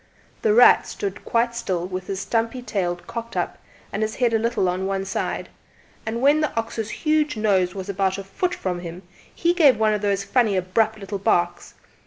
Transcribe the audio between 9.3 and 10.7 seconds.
he gave one of those funny